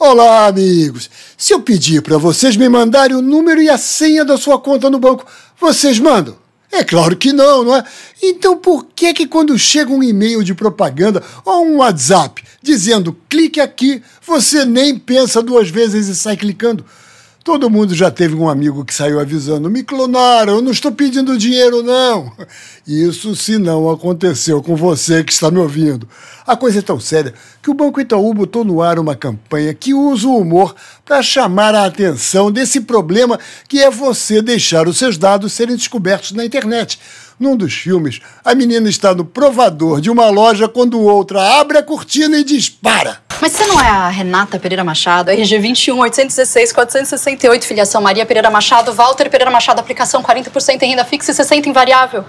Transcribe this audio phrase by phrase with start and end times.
[0.00, 1.10] Olá, amigos!
[1.36, 4.88] Se eu pedir para vocês me mandarem o número e a senha da sua conta
[4.88, 5.26] no banco,
[5.60, 6.36] vocês mandam?
[6.70, 7.82] É claro que não, não é?
[8.22, 13.58] Então por que que quando chega um e-mail de propaganda ou um WhatsApp dizendo clique
[13.58, 16.84] aqui, você nem pensa duas vezes e sai clicando?
[17.48, 21.38] Todo mundo já teve um amigo que saiu avisando: me clonaram, eu não estou pedindo
[21.38, 22.30] dinheiro, não.
[22.86, 26.06] Isso se não aconteceu com você que está me ouvindo.
[26.46, 27.32] A coisa é tão séria
[27.62, 30.76] que o Banco Itaú botou no ar uma campanha que usa o humor
[31.06, 36.32] para chamar a atenção desse problema que é você deixar os seus dados serem descobertos
[36.32, 37.00] na internet.
[37.40, 41.82] Num dos filmes, a menina está no provador de uma loja quando outra abre a
[41.82, 43.26] cortina e dispara.
[43.40, 45.30] Mas você não é a Renata Pereira Machado?
[45.30, 51.04] RG 21 816 468, filiação Maria Pereira Machado, Walter Pereira Machado, aplicação 40% em renda
[51.04, 52.24] fixa e 60% em variável.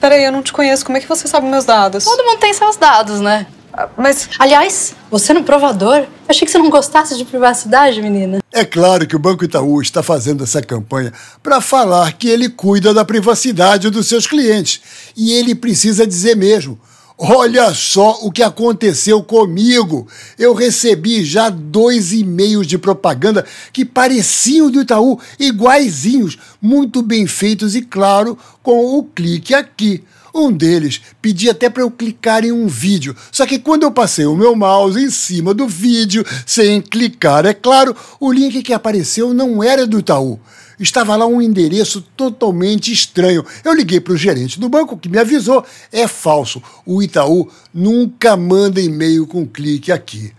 [0.00, 0.84] Peraí, eu não te conheço.
[0.84, 2.04] Como é que você sabe meus dados?
[2.04, 3.46] Todo mundo tem seus dados, né?
[3.72, 5.98] Ah, Mas Aliás, você no provador?
[5.98, 8.38] Eu achei que você não gostasse de privacidade, menina.
[8.52, 12.92] É claro que o Banco Itaú está fazendo essa campanha para falar que ele cuida
[12.92, 14.80] da privacidade dos seus clientes.
[15.16, 16.80] E ele precisa dizer mesmo.
[17.20, 20.06] Olha só o que aconteceu comigo.
[20.38, 27.74] Eu recebi já dois e-mails de propaganda que pareciam do Itaú, iguaizinhos, muito bem feitos
[27.74, 30.04] e, claro, com o clique aqui.
[30.32, 34.24] Um deles pedia até para eu clicar em um vídeo, só que quando eu passei
[34.24, 39.34] o meu mouse em cima do vídeo, sem clicar, é claro, o link que apareceu
[39.34, 40.38] não era do Itaú.
[40.78, 43.44] Estava lá um endereço totalmente estranho.
[43.64, 46.62] Eu liguei para o gerente do banco que me avisou: é falso.
[46.86, 50.32] O Itaú nunca manda e-mail com clique aqui.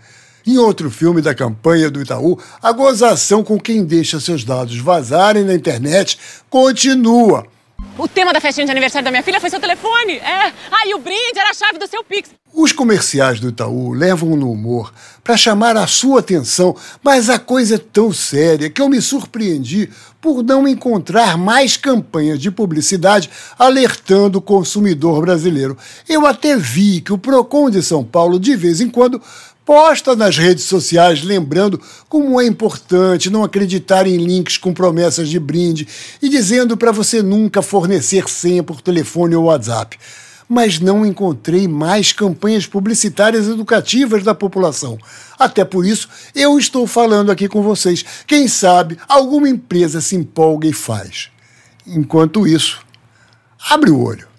[0.46, 5.44] Em outro filme da campanha do Itaú, a gozação com quem deixa seus dados vazarem
[5.44, 7.46] na internet continua.
[7.98, 10.14] O tema da festinha de aniversário da minha filha foi seu telefone.
[10.14, 10.52] É.
[10.70, 12.30] Ah, e o brinde era a chave do seu Pix.
[12.52, 17.76] Os comerciais do Itaú levam no humor para chamar a sua atenção, mas a coisa
[17.76, 19.88] é tão séria que eu me surpreendi
[20.20, 25.76] por não encontrar mais campanhas de publicidade alertando o consumidor brasileiro.
[26.08, 29.22] Eu até vi que o Procon de São Paulo, de vez em quando,
[29.70, 35.38] posta nas redes sociais lembrando como é importante não acreditar em links com promessas de
[35.38, 35.86] brinde
[36.20, 39.96] e dizendo para você nunca fornecer senha por telefone ou WhatsApp
[40.48, 44.98] mas não encontrei mais campanhas publicitárias educativas da população.
[45.38, 48.04] Até por isso, eu estou falando aqui com vocês.
[48.26, 51.28] Quem sabe alguma empresa se empolga e faz.
[51.86, 52.80] Enquanto isso,
[53.70, 54.29] abre o olho.